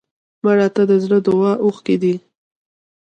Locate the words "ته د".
0.75-0.91